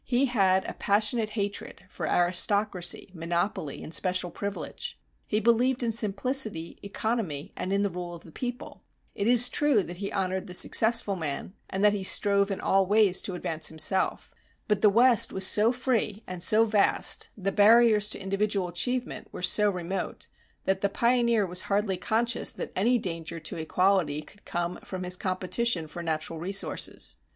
He 0.03 0.25
had 0.25 0.65
a 0.65 0.73
passionate 0.73 1.29
hatred 1.37 1.83
for 1.87 2.07
aristocracy, 2.09 3.11
monopoly 3.13 3.83
and 3.83 3.93
special 3.93 4.31
privilege; 4.31 4.97
he 5.27 5.39
believed 5.39 5.83
in 5.83 5.91
simplicity, 5.91 6.79
economy 6.81 7.53
and 7.55 7.71
in 7.71 7.83
the 7.83 7.89
rule 7.91 8.15
of 8.15 8.23
the 8.23 8.31
people. 8.31 8.81
It 9.13 9.27
is 9.27 9.47
true 9.47 9.83
that 9.83 9.97
he 9.97 10.11
honored 10.11 10.47
the 10.47 10.55
successful 10.55 11.15
man, 11.15 11.53
and 11.69 11.83
that 11.83 11.93
he 11.93 12.03
strove 12.03 12.49
in 12.49 12.59
all 12.59 12.87
ways 12.87 13.21
to 13.21 13.35
advance 13.35 13.67
himself. 13.67 14.33
But 14.67 14.81
the 14.81 14.89
West 14.89 15.31
was 15.31 15.45
so 15.45 15.71
free 15.71 16.23
and 16.25 16.41
so 16.41 16.65
vast, 16.65 17.29
the 17.37 17.51
barriers 17.51 18.09
to 18.09 18.19
individual 18.19 18.69
achievement 18.69 19.27
were 19.31 19.43
so 19.43 19.69
remote, 19.69 20.25
that 20.65 20.81
the 20.81 20.89
pioneer 20.89 21.45
was 21.45 21.61
hardly 21.69 21.95
conscious 21.95 22.51
that 22.53 22.71
any 22.75 22.97
danger 22.97 23.39
to 23.41 23.55
equality 23.55 24.23
could 24.23 24.45
come 24.45 24.79
from 24.83 25.03
his 25.03 25.15
competition 25.15 25.85
for 25.85 26.01
natural 26.01 26.39
resources. 26.39 27.17